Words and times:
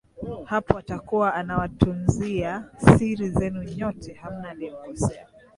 Hapo 0.45 0.77
atakuwa 0.77 1.33
anawatunzia 1.35 2.65
siri 2.97 3.29
zenu 3.29 3.63
nyote 3.63 4.13
hamna 4.13 4.49
aliyemkosea 4.49 5.27